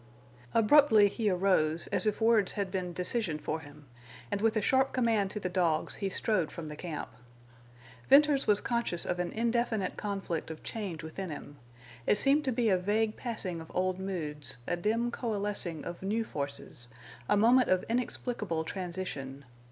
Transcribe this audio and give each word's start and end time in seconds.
Abruptly 0.55 1.07
he 1.09 1.29
arose, 1.29 1.85
as 1.91 2.07
if 2.07 2.19
words 2.21 2.53
had 2.53 2.71
been 2.71 2.91
decision 2.91 3.37
for 3.37 3.59
him, 3.59 3.85
and 4.31 4.41
with 4.41 4.57
a 4.57 4.59
sharp 4.63 4.93
command 4.93 5.29
to 5.29 5.39
the 5.39 5.47
dogs 5.47 5.97
he 5.97 6.09
strode 6.09 6.51
from 6.51 6.69
the 6.69 6.75
camp. 6.75 7.09
Venters 8.09 8.47
was 8.47 8.61
conscious 8.61 9.05
of 9.05 9.19
an 9.19 9.31
indefinite 9.31 9.97
conflict 9.97 10.49
of 10.49 10.63
change 10.63 11.03
within 11.03 11.29
him. 11.29 11.57
It 12.07 12.17
seemed 12.17 12.43
to 12.45 12.51
be 12.51 12.69
a 12.69 12.79
vague 12.79 13.15
passing 13.15 13.61
of 13.61 13.71
old 13.75 13.99
moods, 13.99 14.57
a 14.65 14.75
dim 14.75 15.11
coalescing 15.11 15.85
of 15.85 16.01
new 16.01 16.23
forces, 16.23 16.87
a 17.29 17.37
moment 17.37 17.69
of 17.69 17.85
inexplicable 17.87 18.63
transition. 18.63 19.45